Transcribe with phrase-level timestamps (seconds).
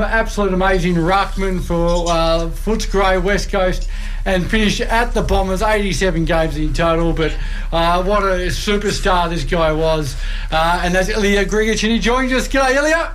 [0.00, 3.90] Absolute amazing ruckman for uh, Footscray West Coast
[4.24, 7.12] and finished at the Bombers 87 games in total.
[7.12, 7.36] But
[7.72, 10.14] uh, what a superstar this guy was.
[10.52, 12.46] Uh, and that's Ilija Grigic, and he joins us.
[12.46, 13.12] G'day, Ilija.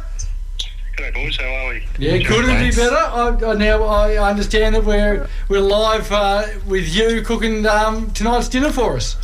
[0.98, 1.38] G'day, boys.
[1.38, 1.84] How are we?
[2.00, 2.98] Yeah, couldn't be better.
[2.98, 8.50] I, I, now I understand that we're we're live uh, with you cooking um, tonight's
[8.50, 9.16] dinner for us.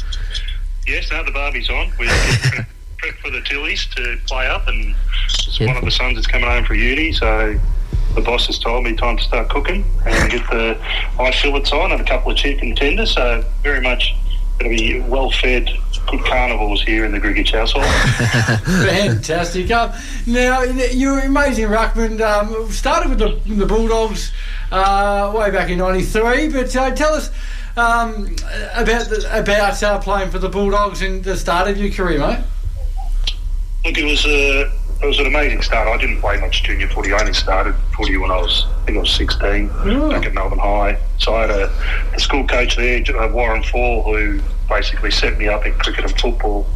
[0.88, 1.91] Yes, now the Barbie's on.
[3.02, 4.95] We're prep for the Tillies to play up, and
[5.25, 7.59] it's one of the sons is coming home for uni, so
[8.16, 10.77] the boss has told me time to start cooking and get the
[11.20, 13.12] ice fillets on and a couple of chicken tenders.
[13.12, 14.16] So very much
[14.59, 15.70] going to be well fed,
[16.07, 17.85] good carnivals here in the Grigic household.
[18.85, 19.71] Fantastic.
[19.71, 19.91] Um,
[20.26, 22.20] now you're amazing ruckman.
[22.21, 24.31] Um, started with the, the Bulldogs
[24.71, 27.31] uh, way back in '93, but uh, tell us.
[27.77, 28.35] Um,
[28.76, 32.43] about the, about uh, playing for the Bulldogs and the start of your career, mate.
[33.86, 35.88] Look, it was a it was an amazing start.
[35.88, 37.14] I didn't play much junior footy.
[37.14, 40.10] I only started footy when I was I think I was 16 mm.
[40.10, 41.00] back at Melbourne High.
[41.18, 45.48] So I had a, a school coach there, uh, Warren Fall, who basically set me
[45.48, 46.68] up in cricket and football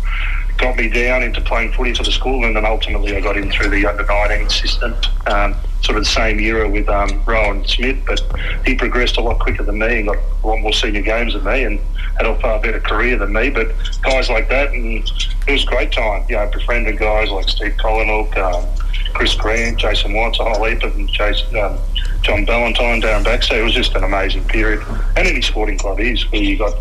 [0.64, 3.52] got me down into playing footy for the school, and then ultimately I got in
[3.52, 4.96] through the under 19 system,
[5.28, 7.98] um, sort of the same era with um, Rohan Smith.
[8.06, 8.22] But
[8.66, 11.44] he progressed a lot quicker than me and got a lot more senior games than
[11.44, 11.82] me, and
[12.18, 13.50] had a far better career than me.
[13.50, 15.04] But guys like that, and
[15.48, 16.26] it was a great time.
[16.30, 18.66] You know, befriending guys like Steve Kolyniuk, um,
[19.14, 21.78] Chris Grant, Jason Watts, a whole heap of them, Jason, um,
[22.22, 23.60] John Ballantyne, Darren Baxter.
[23.60, 24.82] It was just an amazing period.
[25.18, 26.74] And any sporting club is where you got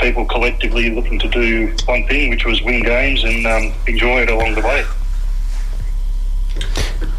[0.00, 4.30] people collectively looking to do one thing, which was win games and um, enjoy it
[4.30, 4.84] along the way.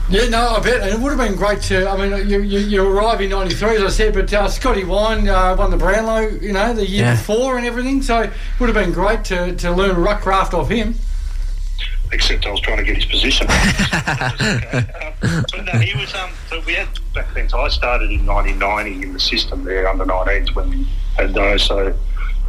[0.09, 0.81] Yeah, no, I bet.
[0.81, 3.77] And it would have been great to, I mean, you, you, you arrived in 93,
[3.77, 7.05] as I said, but uh, Scotty Wynd uh, won the Brownlow, you know, the year
[7.05, 7.15] yeah.
[7.15, 10.95] before and everything, so it would have been great to, to learn ruckcraft off him.
[12.11, 13.47] Except I was trying to get his position.
[13.49, 18.25] um, but no, he was, um, so we had, back then, so I started in
[18.25, 21.97] 1990 in the system there, under 19s, when we had those, so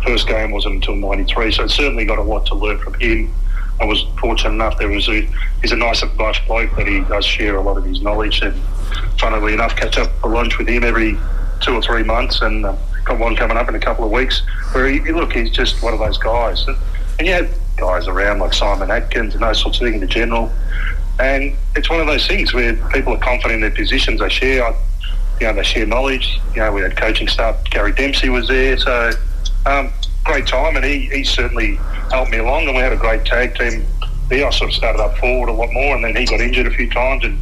[0.04, 3.32] first game wasn't until 93, so certainly got a lot to learn from him.
[3.80, 4.78] I was fortunate enough.
[4.78, 5.26] There was a
[5.60, 8.40] he's a nice, nice bloke, but he does share a lot of his knowledge.
[8.42, 8.54] And
[9.18, 11.18] funnily enough, catch up for lunch with him every
[11.60, 14.42] two or three months, and uh, got one coming up in a couple of weeks.
[14.72, 16.76] Where he, look, he's just one of those guys, and,
[17.26, 20.50] you have guys around like Simon Atkins and those sorts of things in general.
[21.20, 24.18] And it's one of those things where people are confident in their positions.
[24.18, 24.74] They share,
[25.40, 26.40] you know, they share knowledge.
[26.54, 27.62] You know, we had coaching staff.
[27.64, 29.12] Gary Dempsey was there, so
[29.66, 29.92] um,
[30.24, 31.76] great time, and he, he certainly
[32.10, 33.84] helped me along, and we had a great tag team.
[34.28, 36.66] He I sort of started up forward a lot more, and then he got injured
[36.66, 37.38] a few times, and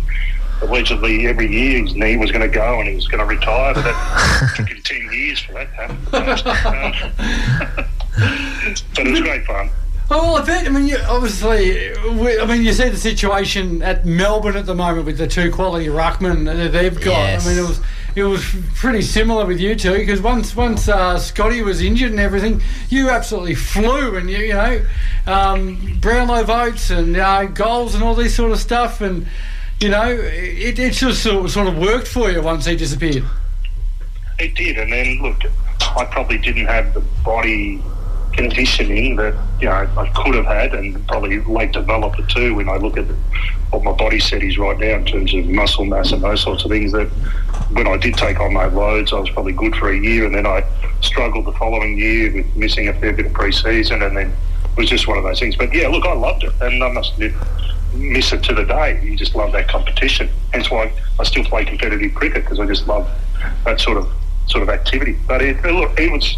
[0.62, 3.74] allegedly every year his knee was going to go and he was going to retire,
[3.74, 7.12] but that took him 10 years for that to happen.
[8.94, 9.70] but it was great fun.
[10.12, 10.66] Oh, well, I bet.
[10.66, 14.74] I mean, you, obviously, we, I mean, you see the situation at Melbourne at the
[14.74, 17.04] moment with the two quality ruckmen that they've got.
[17.04, 17.46] Yes.
[17.46, 17.80] I mean, it was
[18.14, 18.44] it was
[18.74, 23.10] pretty similar with you two because once once uh, Scotty was injured and everything, you
[23.10, 24.84] absolutely flew and you you know
[25.26, 29.26] um, Brownlow votes and uh, goals and all this sort of stuff and
[29.80, 33.24] you know it, it just sort of, sort of worked for you once he disappeared.
[34.38, 35.42] It did, and then look,
[35.80, 37.82] I probably didn't have the body
[38.32, 42.54] conditioning that you know I could have had, and probably late developer too.
[42.54, 43.06] When I look at
[43.70, 46.64] what my body set is right now in terms of muscle mass and those sorts
[46.64, 47.08] of things, that
[47.72, 50.34] when I did take on those loads, I was probably good for a year, and
[50.34, 50.64] then I
[51.00, 54.88] struggled the following year with missing a fair bit of pre-season, and then it was
[54.88, 55.56] just one of those things.
[55.56, 57.34] But yeah, look, I loved it, and I must admit,
[57.94, 59.00] miss it to the day.
[59.02, 60.28] You just love that competition.
[60.52, 63.08] Hence why I still play competitive cricket because I just love
[63.64, 64.10] that sort of
[64.46, 65.16] sort of activity.
[65.26, 66.36] But it, look, it was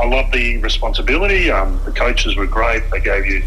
[0.00, 1.50] I love the responsibility.
[1.50, 2.90] Um, the coaches were great.
[2.90, 3.42] They gave you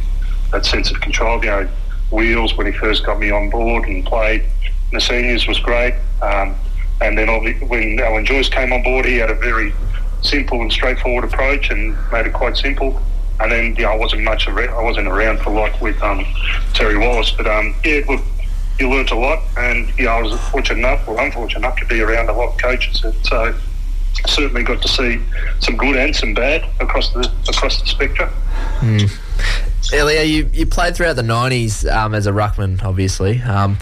[0.51, 1.43] that sense of control.
[1.43, 1.69] You know,
[2.11, 4.49] Wheels when he first got me on board and played in
[4.91, 5.95] the seniors was great.
[6.21, 6.55] Um,
[7.01, 7.27] and then
[7.67, 9.73] when Alan Joyce came on board, he had a very
[10.21, 13.01] simple and straightforward approach and made it quite simple.
[13.39, 16.23] And then, you know, I wasn't much, I wasn't around for like with um,
[16.75, 18.21] Terry Wallace, but um, yeah, look,
[18.79, 21.85] you learnt a lot, and you know, I was fortunate enough, or unfortunate enough, to
[21.85, 23.03] be around a lot of coaches.
[23.03, 23.55] And so
[24.27, 25.19] certainly got to see
[25.59, 28.29] some good and some bad across the across the spectrum.
[28.79, 29.09] Mm.
[29.91, 33.41] Ilija, you, you played throughout the 90s um, as a ruckman, obviously.
[33.41, 33.77] Um,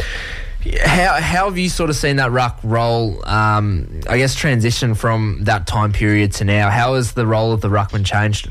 [0.83, 5.39] how, how have you sort of seen that ruck role, um, I guess, transition from
[5.43, 6.69] that time period to now?
[6.69, 8.49] How has the role of the ruckman changed?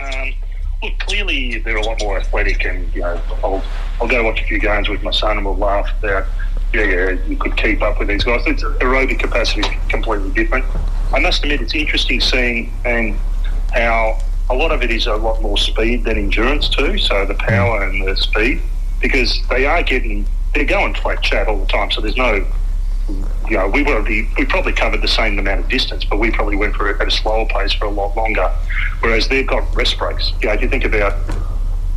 [0.00, 0.34] Um,
[0.82, 3.62] look, clearly they're a lot more athletic, and you know, I'll,
[4.00, 6.26] I'll go watch a few games with my son, and we'll laugh about
[6.72, 8.42] yeah, yeah, you could keep up with these guys.
[8.46, 10.64] It's aerobic capacity is completely different.
[11.12, 13.16] I must admit, it's interesting seeing and
[13.72, 14.20] how
[14.50, 16.98] a lot of it is a lot more speed than endurance too.
[16.98, 18.60] So the power and the speed,
[19.00, 21.90] because they are getting they're going flat chat all the time.
[21.90, 22.44] So there's no,
[23.48, 26.30] you know, we were the, we probably covered the same amount of distance, but we
[26.30, 28.50] probably went for it at a slower pace for a lot longer.
[29.00, 30.32] Whereas they've got rest breaks.
[30.40, 31.18] You know, if you think about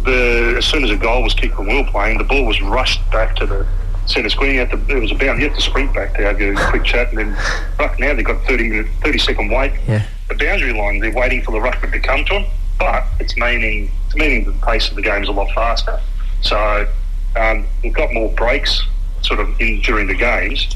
[0.04, 2.62] the as soon as a goal was kicked when we were playing, the ball was
[2.62, 3.68] rushed back to the
[4.12, 4.54] centre screen.
[4.54, 5.42] You had to, it was a bound.
[5.42, 7.36] You had to sprint back to have a quick chat, and then
[7.78, 9.74] fuck, now they've got 30 minute, 30 second wait.
[9.88, 10.06] Yeah.
[10.30, 12.46] The boundary line, they're waiting for the ruckman to come to them,
[12.80, 16.00] but it's meaning it's meaning the pace of the game is a lot faster.
[16.42, 16.88] So
[17.36, 18.86] um, we've got more breaks
[19.22, 20.68] sort of in during the games,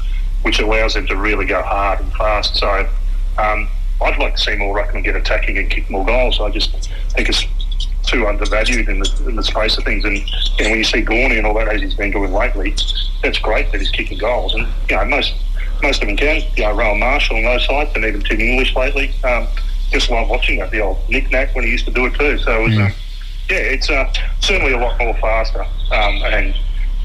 [0.42, 2.56] which allows them to really go hard and fast.
[2.56, 2.88] So
[3.38, 3.68] um,
[4.00, 6.40] I'd like to see more ruckman get attacking and kick more goals.
[6.40, 7.46] I just think it's
[8.06, 10.04] too undervalued in the, in the space of things.
[10.04, 10.16] And,
[10.58, 12.74] and when you see Gawny and all that as he's been doing lately,
[13.22, 14.54] that's great that he's kicking goals.
[14.54, 15.34] And you know most
[15.82, 16.42] most of them can.
[16.56, 19.12] You know Rowan Marshall and those sides, and even Tim English lately.
[19.24, 19.46] Um,
[19.90, 20.70] just love watching that.
[20.70, 22.38] The old Nic Nat when he used to do it too.
[22.38, 22.86] So it was, mm.
[22.86, 22.92] um,
[23.50, 26.54] yeah, it's uh, certainly a lot more faster um, and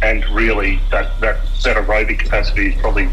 [0.01, 3.07] and really that, that that aerobic capacity is probably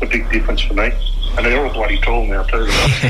[0.00, 0.90] a big difference for me
[1.36, 2.66] and they're all bloody tall now too.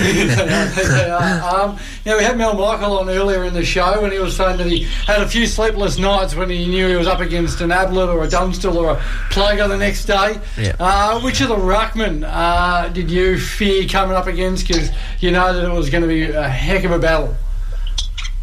[0.00, 1.60] they are.
[1.60, 4.58] Um, now we had Mel Michael on earlier in the show, and he was saying
[4.58, 7.70] that he had a few sleepless nights when he knew he was up against an
[7.72, 8.96] Ablett or a Dunstall or a
[9.30, 10.38] Plugger the next day.
[10.58, 10.76] Yeah.
[10.78, 14.68] Uh, which of the ruckmen uh, did you fear coming up against?
[14.68, 14.90] Because
[15.20, 17.34] you know that it was going to be a heck of a battle.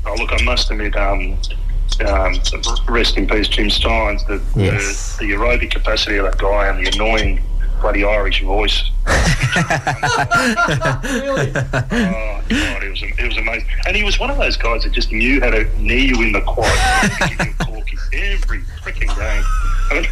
[0.06, 0.96] Oh look, I must admit.
[0.96, 1.38] Um,
[2.06, 2.36] um,
[2.88, 5.18] rest in peace, Jim Stynes, The, yes.
[5.18, 7.42] the, the aerobic capacity of that guy and the annoying
[7.80, 8.92] bloody Irish voice.
[11.06, 11.52] really?
[11.56, 13.68] Oh, God, it was, it was amazing.
[13.86, 16.32] And he was one of those guys that just knew how to knee you in
[16.32, 16.68] the quad
[18.14, 19.44] every freaking game.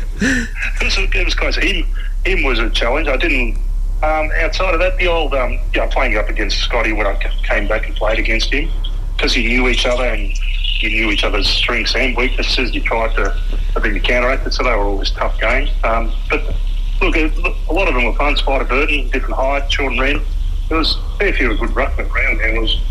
[0.82, 1.84] it, was, it was crazy.
[1.84, 1.88] Him,
[2.26, 3.08] him was a challenge.
[3.08, 3.58] I didn't.
[4.04, 7.16] Um, outside of that, the old um, you know, playing up against Scotty when I
[7.44, 8.70] came back and played against him
[9.16, 10.38] because you knew each other and
[10.82, 12.76] you knew each other's strengths and weaknesses.
[12.76, 13.36] You tried to,
[13.76, 14.54] I think, to counteract it.
[14.54, 15.72] So they were always tough games.
[15.84, 16.56] Um, but
[17.06, 18.36] look, a lot of them were fun.
[18.36, 20.22] Spider Burton, different height, Jordan Wren.
[20.70, 22.82] There was a fair few good ruckmen around, and it was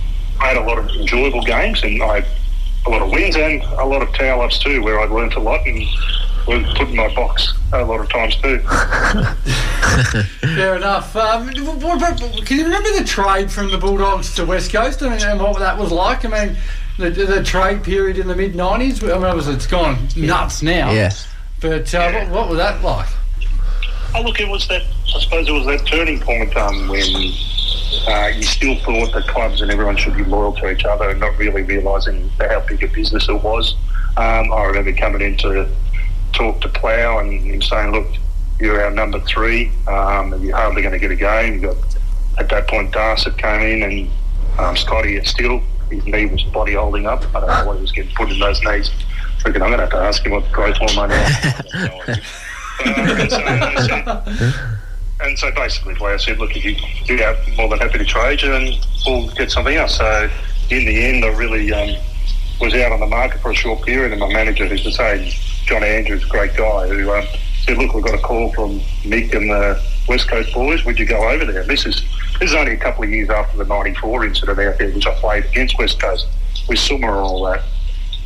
[0.41, 2.27] I had a lot of enjoyable games, and I had
[2.87, 5.41] a lot of wins and a lot of towel ups too, where I learnt a
[5.41, 5.83] lot and
[6.47, 8.59] was put in my box a lot of times too.
[10.41, 11.17] Fair enough.
[11.17, 15.41] Um, can you remember the trade from the Bulldogs to West Coast I mean, and
[15.41, 16.25] what that was like?
[16.25, 16.57] I mean,
[16.99, 19.03] the, the trade period in the mid '90s.
[19.03, 20.91] I mean, it's gone nuts now.
[20.93, 21.27] Yes.
[21.61, 22.25] But uh, yeah.
[22.25, 23.09] what, what was that like?
[24.15, 24.83] Oh, look, it was that.
[25.15, 27.03] I suppose it was that turning point um, when
[28.09, 31.21] uh, you still thought that clubs and everyone should be loyal to each other, and
[31.21, 33.75] not really realising how big a business it was.
[34.17, 35.69] Um, I remember coming in to
[36.33, 38.07] talk to Plough and him saying, "Look,
[38.61, 39.73] you're our number three.
[39.89, 41.65] Um, you're hardly going to get a game."
[42.37, 44.11] At that point Darcett came in and
[44.59, 47.25] um, Scotty still his knee was body holding up.
[47.35, 48.91] I don't know what he was getting put in those knees.
[49.39, 52.19] Freaking, I'm going to have to ask him what the growth hormone is.
[52.85, 54.23] and, so,
[55.21, 56.77] and so basically, I said, look, if you
[57.07, 59.97] do that, more than happy to trade you and we'll get something else.
[59.97, 60.29] So
[60.71, 61.97] in the end, I really um,
[62.61, 65.31] was out on the market for a short period, and my manager, who's the same,
[65.67, 67.25] John Andrews, great guy, who um,
[67.65, 70.85] said, look, we've got a call from Mick and the West Coast boys.
[70.85, 71.65] Would you go over there?
[71.65, 72.03] This is
[72.41, 75.15] this is only a couple of years after the '94 incident out there, which I
[75.15, 76.27] played against West Coast
[76.69, 77.63] with Summer and all that.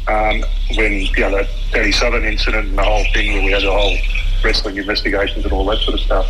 [0.09, 0.43] Um,
[0.77, 3.71] when you know that Danny Southern incident and the whole thing, where we had the
[3.71, 3.97] whole
[4.43, 6.26] wrestling investigations and all that sort of stuff.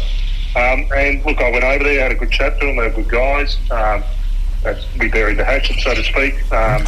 [0.56, 2.76] Um, and look, I went over there, had a good chat to them.
[2.76, 3.56] They're good guys.
[3.70, 4.02] Um,
[4.98, 6.34] we buried the hatchet, so to speak.
[6.52, 6.86] Um,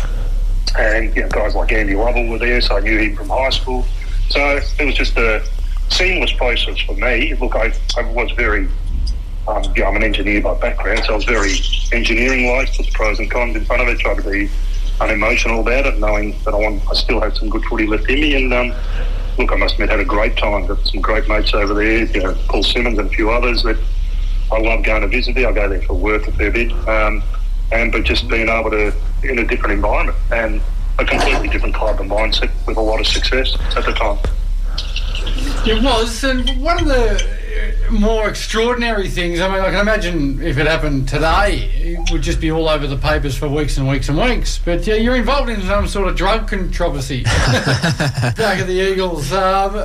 [0.79, 3.51] and you know, guys like Andy Lovell were there, so I knew him from high
[3.51, 3.85] school.
[4.29, 5.45] So it was just a
[5.91, 7.35] seamless process for me.
[7.35, 8.69] Look, I, I was very,
[9.49, 11.53] um, yeah, I'm an engineer by background, so I was very
[11.93, 14.49] engineering-like, put the pros and cons in front of it, tried to be
[15.01, 18.21] unemotional about it, knowing that I want, I still had some good footy left in
[18.21, 18.73] me, and um,
[19.41, 20.67] look, I must admit, had a great time.
[20.67, 23.79] Got some great mates over there, you know, Paul Simmons and a few others that
[24.53, 25.49] I love going to visit there.
[25.49, 26.73] I go there for work a fair bit.
[26.87, 27.23] Um,
[27.73, 28.93] and but just being able to
[29.23, 30.61] in a different environment and
[30.99, 34.19] a completely different club and mindset with a lot of success at the time.
[35.67, 37.40] It was, and one of the
[37.91, 39.41] more extraordinary things.
[39.41, 42.87] I mean, I can imagine if it happened today, it would just be all over
[42.87, 44.59] the papers for weeks and weeks and weeks.
[44.59, 49.77] But yeah, you're involved in some sort of drug controversy back at the Eagles, um,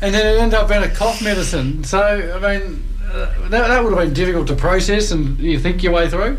[0.00, 1.84] and then it ended up being a cough medicine.
[1.84, 5.82] So, I mean, uh, that, that would have been difficult to process, and you think
[5.82, 6.38] your way through.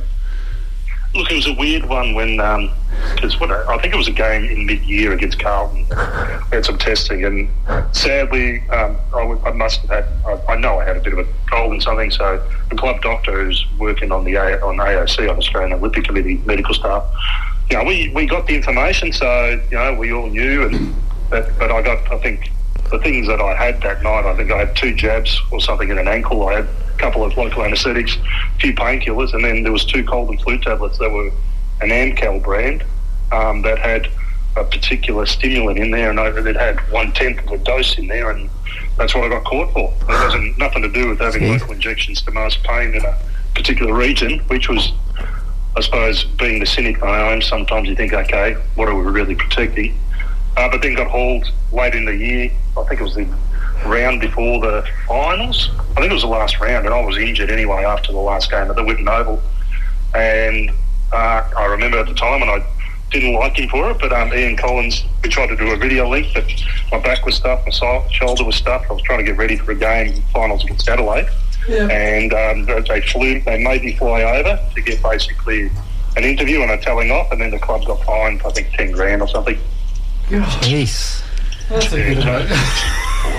[1.16, 2.36] Look, it was a weird one when
[3.16, 5.86] because um, I think it was a game in mid-year against Carlton.
[5.88, 5.96] We
[6.56, 7.50] had some testing, and
[7.96, 10.06] sadly, um, I, I, must have had.
[10.26, 12.12] I, I, know I had a bit of a cold and something.
[12.12, 16.42] So the club doctor, who's working on the A, on AOC on Australian Olympic Committee
[16.46, 17.06] medical staff,
[17.70, 20.94] you know, we, we got the information, so you know we all knew, and
[21.30, 22.52] but, but I got I think
[22.90, 25.90] the things that I had that night, I think I had two jabs or something
[25.90, 26.48] in an ankle.
[26.48, 30.04] I had a couple of local anaesthetics, a few painkillers, and then there was two
[30.04, 31.32] cold and flu tablets that were
[31.82, 32.84] an Amcal brand
[33.32, 34.10] um, that had
[34.56, 38.32] a particular stimulant in there, and it had one tenth of a dose in there,
[38.32, 38.50] and
[38.98, 39.94] that's what I got caught for.
[40.02, 43.18] It wasn't nothing to do with having local injections to mask pain in a
[43.54, 44.94] particular region, which was,
[45.76, 47.42] I suppose, being the cynic I am.
[47.42, 49.98] Sometimes you think, okay, what are we really protecting?
[50.58, 52.52] Uh, but then got hauled late in the year.
[52.78, 53.28] I think it was the
[53.86, 55.70] round before the finals.
[55.92, 58.50] I think it was the last round, and I was injured anyway after the last
[58.50, 59.42] game at the Whitten Oval.
[60.14, 60.72] And
[61.12, 62.66] uh, I remember at the time, and I
[63.12, 66.10] didn't like him for it, but um, Ian Collins, we tried to do a video
[66.10, 66.46] link, but
[66.92, 68.90] my back was stuffed, my shoulder was stuffed.
[68.90, 71.28] I was trying to get ready for a game finals against Adelaide.
[71.68, 71.88] Yeah.
[71.88, 75.70] And um, they flew, they made me fly over to get basically
[76.16, 78.92] an interview and a telling off, and then the club got fined, I think, 10
[78.92, 79.58] grand or something.
[80.28, 81.24] Jeez.
[81.70, 82.50] That's a good note.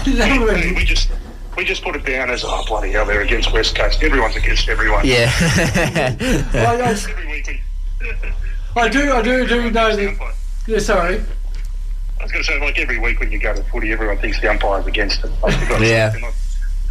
[0.77, 1.11] we just
[1.57, 4.03] we just put it down as oh bloody hell they're against West Coast.
[4.03, 5.07] Everyone's against everyone.
[5.07, 5.33] Yeah.
[6.53, 7.61] well, every week
[8.77, 10.35] I do, I do, do know that.
[10.67, 11.23] Yeah, sorry.
[12.19, 14.41] I was going to say, like every week when you go to footy, everyone thinks
[14.41, 15.31] the umpire's against it.
[15.81, 16.15] yeah.
[16.21, 16.33] well,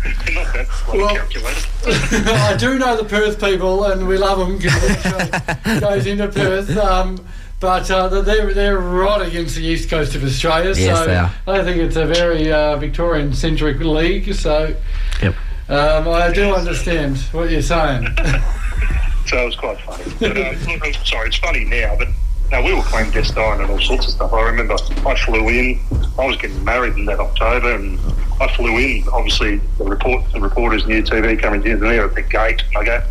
[1.85, 6.75] I do know the Perth people, and we love them because goes into Perth.
[6.77, 7.25] Um,
[7.59, 10.97] but uh, they're they're right against the east coast of Australia, yes,
[11.45, 14.33] so I think it's a very uh, Victorian-centric league.
[14.33, 14.75] So,
[15.21, 15.35] yep.
[15.69, 18.07] um, I do understand what you're saying.
[19.25, 20.03] so it was quite funny.
[20.19, 22.09] But, uh, sorry, it's funny now, but
[22.51, 24.33] no, we were clandestine and all sorts of stuff.
[24.33, 25.79] I remember I flew in.
[26.19, 27.99] I was getting married in that October, and
[28.39, 29.07] I flew in.
[29.11, 32.85] Obviously, the report, the reporters, new TV coming in there at the gate, and I
[32.85, 33.03] go,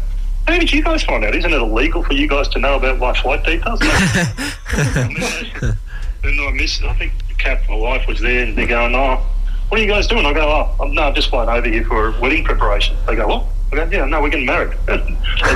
[0.46, 1.34] "How did you guys find out?
[1.34, 3.90] Isn't it illegal for you guys to know about my flight details?" and
[6.40, 6.82] I missed.
[6.82, 9.20] I think the cat, my wife, was there, and they're going, "Oh,
[9.68, 11.84] what are you guys doing?" I go, "Oh, I'm, no, I'm just flying over here
[11.84, 14.76] for wedding preparation." They go, "What?" I go, yeah, no, we're getting married.
[14.86, 14.98] they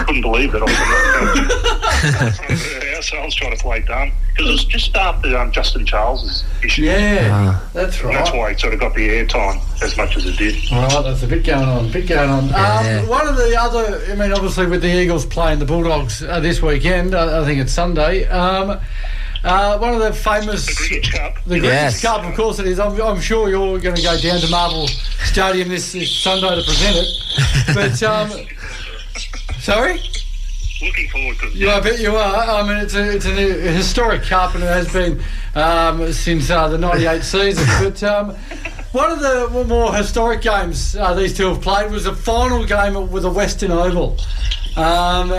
[0.07, 0.63] couldn't believe that.
[0.63, 6.83] I was trying to play dumb because it was just after um, Justin Charles's issue.
[6.83, 8.15] Yeah, uh, that's right.
[8.15, 10.57] And that's why it sort of got the airtime as much as it did.
[10.73, 11.91] All right, that's a bit going on.
[11.91, 12.49] Bit going on.
[12.49, 13.01] Yeah.
[13.03, 16.41] Um, one of the other, I mean, obviously with the Eagles playing the Bulldogs uh,
[16.41, 18.27] this weekend, uh, I think it's Sunday.
[18.27, 18.81] Um,
[19.45, 20.67] uh, one of the famous.
[20.67, 21.45] The Grigic Cup.
[21.45, 22.03] The Grigic yes.
[22.03, 22.81] Cup, of course it is.
[22.81, 26.63] I'm, I'm, sure you're going to go down to Marvel Stadium this, this Sunday to
[26.63, 27.09] present it.
[27.75, 28.31] But, um,
[29.61, 30.01] sorry?
[30.81, 31.55] Looking forward to it.
[31.55, 32.37] Yeah, I bet you are.
[32.37, 35.21] I mean, it's a, it's a historic cup and it has been
[35.55, 37.67] um, since uh, the 98 season.
[37.83, 38.37] But um,
[38.93, 43.11] one of the more historic games uh, these two have played was the final game
[43.11, 44.17] with the Western Oval.
[44.77, 45.33] Um,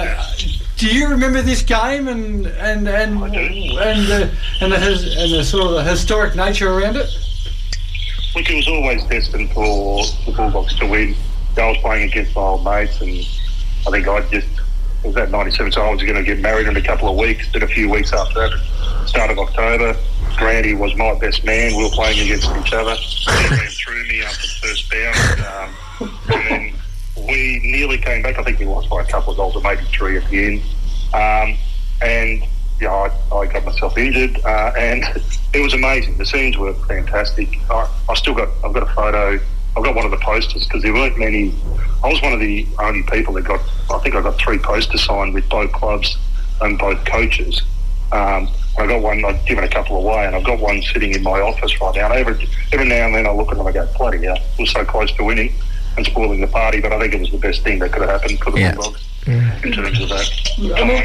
[0.76, 4.32] do you remember this game and and and and the,
[4.62, 7.10] and the and the sort of the historic nature around it?
[8.36, 11.16] Look, it was always destined for the Bulldogs to win.
[11.58, 13.10] I was playing against my old mates, and
[13.88, 14.48] I think I just
[15.04, 17.52] was that '97, so I was going to get married in a couple of weeks.
[17.52, 19.96] Then a few weeks after that, start of October,
[20.38, 21.76] Grandy was my best man.
[21.76, 22.96] We were playing against each other.
[22.96, 25.42] He ran through me after the first bounce,
[26.02, 26.74] um, and
[27.28, 28.38] we nearly came back.
[28.38, 30.62] I think we lost by a couple of goals, or maybe three at the end.
[31.14, 31.58] Um,
[32.02, 32.44] and
[32.80, 35.04] yeah, I, I, got myself injured, uh, and
[35.54, 36.18] it was amazing.
[36.18, 37.50] The scenes were fantastic.
[37.70, 39.40] I, I, still got, I've got a photo.
[39.78, 41.54] I've got one of the posters because there weren't many.
[42.04, 43.62] I was one of the only people that got.
[43.92, 46.18] I think I got three posters signed with both clubs
[46.62, 47.62] and both coaches.
[48.12, 49.24] Um, I got one.
[49.26, 52.12] I've given a couple away, and I've got one sitting in my office right now.
[52.12, 54.66] every every now and then I look at them and I go, "Bloody hell, we're
[54.66, 55.54] so close to winning."
[55.98, 58.22] and spoiling the party, but I think it was the best thing that could have
[58.22, 58.76] happened for the yeah.
[58.76, 59.66] Bulldogs mm.
[59.66, 60.32] in terms of that.
[60.76, 61.04] I mean,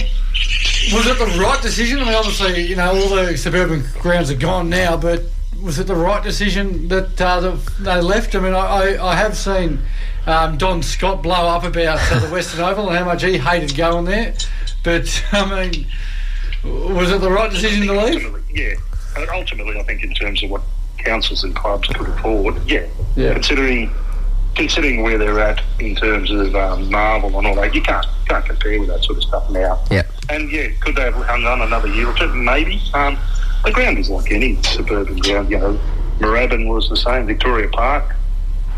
[0.93, 2.01] was it the right decision?
[2.01, 5.23] I mean, obviously, you know, all the suburban grounds are gone now, but
[5.65, 8.35] was it the right decision that uh, they left?
[8.35, 9.81] I mean, I, I have seen
[10.27, 13.75] um, Don Scott blow up about uh, the Western Oval and how much he hated
[13.75, 14.35] going there,
[14.83, 15.87] but I mean,
[16.63, 18.45] was it the right decision to leave?
[18.51, 18.75] Yeah,
[19.33, 20.63] ultimately, I think in terms of what
[20.99, 23.33] councils and clubs could afford, yeah, yeah.
[23.33, 23.91] considering
[24.55, 28.45] considering where they're at in terms of um, Marvel and all that, you can't can't
[28.45, 29.83] compare with that sort of stuff now.
[29.91, 30.03] Yeah.
[30.29, 32.33] And yeah, could they have hung on another year or two?
[32.35, 32.83] Maybe.
[32.93, 33.19] Um,
[33.65, 35.51] the ground is like any suburban ground.
[35.51, 35.81] You know,
[36.19, 37.27] Moorabbin was the same.
[37.27, 38.15] Victoria Park,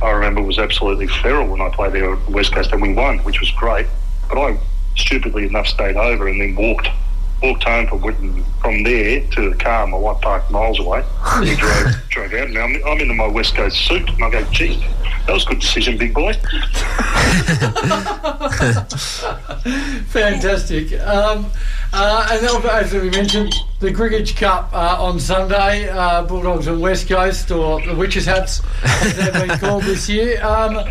[0.03, 3.19] I remember, was absolutely feral when I played there at West Coast, and we won,
[3.19, 3.87] which was great.
[4.29, 4.59] But I
[4.97, 6.89] stupidly enough stayed over and then walked
[7.43, 9.87] walked home from Whitten, from there to the car.
[9.87, 11.05] My wife parked miles away.
[11.41, 12.51] We drove drove out.
[12.51, 14.83] Now I'm, I'm in my West Coast suit, and I go, gee
[15.27, 16.33] that was a good decision, big boy.
[20.07, 21.01] Fantastic.
[21.01, 21.51] Um,
[21.99, 27.09] Uh, and as we mentioned, the Grigic Cup uh, on Sunday, uh, Bulldogs and West
[27.09, 30.45] Coast, or the Witches Hats, as they've been called this year.
[30.45, 30.91] Um,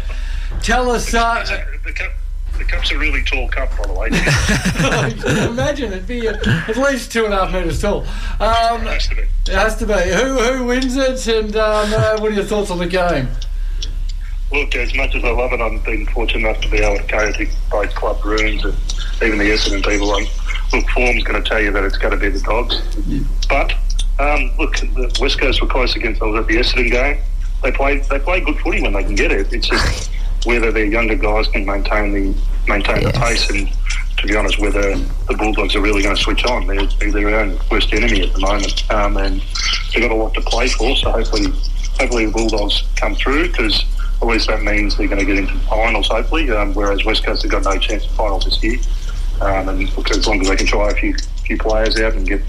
[0.64, 1.14] tell us.
[1.14, 1.46] Uh,
[1.86, 2.12] the, cup,
[2.58, 4.08] the cup's a really tall cup, by the way.
[5.48, 8.00] imagine it'd be at least two and a half metres tall.
[8.40, 9.22] Um, it has to be.
[9.22, 9.94] It has to be.
[9.94, 13.28] Who, who wins it, and um, uh, what are your thoughts on the game?
[14.52, 17.08] Look, as much as I love it, I've been fortunate enough to be able to
[17.12, 18.76] go to both club rooms and
[19.22, 20.16] even the Essendon people.
[20.16, 20.28] And
[20.75, 22.82] look, form's going to tell you that it's going to be the Dogs.
[23.08, 23.20] Yeah.
[23.50, 23.74] But
[24.20, 27.22] um, look, the West Coast were close against us at the Essendon game.
[27.63, 29.51] They play they play good footy when they can get it.
[29.51, 30.12] It's just
[30.46, 33.13] whether their younger guys can maintain the maintain yes.
[33.13, 33.70] the pace and
[34.17, 36.67] to be honest, whether the Bulldogs are really going to switch on.
[36.67, 39.44] They're, they're their own worst enemy at the moment, um, and
[39.94, 40.96] they've got a lot to play for.
[40.96, 41.51] So hopefully,
[42.00, 43.84] hopefully the Bulldogs come through because
[44.22, 46.50] at least that means they're going to get into finals, hopefully.
[46.51, 48.79] Um, whereas West Coast have got no chance of finals this year.
[49.42, 51.15] Um, and as long as they can try a few
[51.46, 52.42] few players out and get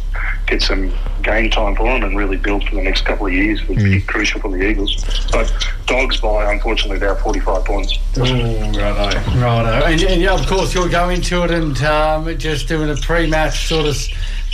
[0.46, 0.90] get some
[1.22, 3.94] game time for them and really build for the next couple of years would mm.
[3.94, 5.04] be crucial for the Eagles.
[5.32, 5.52] But
[5.86, 7.98] dogs by unfortunately about 45 points.
[8.16, 9.86] Oh, righto, righto.
[9.86, 13.66] And, and yeah, of course you'll go into it and um, just doing a pre-match
[13.66, 13.96] sort of,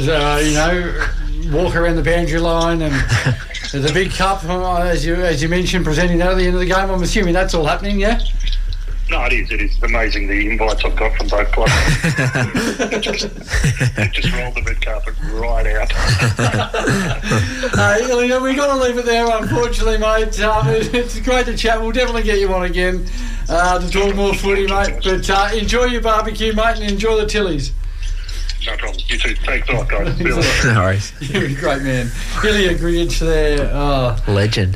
[0.01, 1.09] uh, you know,
[1.53, 2.95] walk around the boundary line and
[3.73, 6.61] the big cup, uh, as you as you mentioned, presenting that at the end of
[6.61, 6.91] the game.
[6.91, 8.21] I'm assuming that's all happening, yeah.
[9.11, 9.51] No, it is.
[9.51, 11.73] It is amazing the invites I've got from both clubs.
[13.01, 13.29] just,
[14.13, 15.93] just rolled the red carpet right out.
[17.79, 20.41] uh, we've got to leave it there, unfortunately, mate.
[20.41, 21.81] Um, it's great to chat.
[21.81, 23.07] We'll definitely get you on again
[23.49, 25.01] uh, to talk more footy, mate.
[25.05, 27.73] But uh, enjoy your barbecue, mate, and enjoy the Tillies.
[28.65, 29.03] No problem.
[29.09, 29.35] You too.
[29.45, 30.21] Thanks a lot, guys.
[30.65, 31.13] no worries.
[31.21, 32.07] You're a great man.
[32.07, 33.69] Ilija Grigic there.
[33.73, 34.17] Oh.
[34.29, 34.71] Legend.